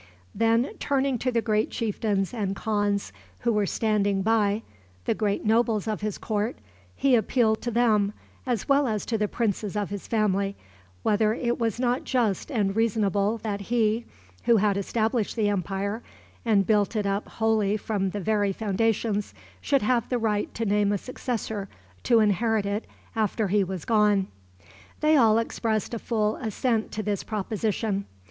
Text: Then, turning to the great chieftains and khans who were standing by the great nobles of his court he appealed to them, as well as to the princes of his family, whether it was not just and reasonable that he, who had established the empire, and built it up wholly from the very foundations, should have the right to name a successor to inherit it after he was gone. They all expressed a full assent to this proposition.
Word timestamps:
Then, 0.33 0.71
turning 0.79 1.19
to 1.19 1.31
the 1.31 1.43
great 1.43 1.69
chieftains 1.69 2.33
and 2.33 2.55
khans 2.55 3.13
who 3.41 3.53
were 3.53 3.67
standing 3.67 4.23
by 4.23 4.63
the 5.05 5.13
great 5.13 5.45
nobles 5.45 5.87
of 5.87 6.01
his 6.01 6.17
court 6.17 6.57
he 6.95 7.13
appealed 7.13 7.61
to 7.61 7.69
them, 7.69 8.13
as 8.47 8.67
well 8.67 8.87
as 8.87 9.05
to 9.05 9.17
the 9.19 9.27
princes 9.27 9.75
of 9.75 9.91
his 9.91 10.07
family, 10.07 10.55
whether 11.03 11.35
it 11.35 11.59
was 11.59 11.79
not 11.79 12.03
just 12.03 12.49
and 12.51 12.75
reasonable 12.75 13.37
that 13.43 13.61
he, 13.69 14.05
who 14.45 14.57
had 14.57 14.75
established 14.75 15.35
the 15.35 15.49
empire, 15.49 16.01
and 16.43 16.65
built 16.65 16.95
it 16.95 17.05
up 17.05 17.27
wholly 17.27 17.77
from 17.77 18.09
the 18.09 18.19
very 18.21 18.51
foundations, 18.51 19.35
should 19.61 19.83
have 19.83 20.09
the 20.09 20.17
right 20.17 20.51
to 20.55 20.65
name 20.65 20.91
a 20.91 20.97
successor 20.97 21.69
to 22.01 22.21
inherit 22.21 22.65
it 22.65 22.87
after 23.15 23.49
he 23.49 23.63
was 23.63 23.85
gone. 23.85 24.29
They 25.01 25.15
all 25.15 25.37
expressed 25.37 25.93
a 25.93 25.99
full 25.99 26.37
assent 26.37 26.91
to 26.93 27.03
this 27.03 27.23
proposition. 27.23 28.05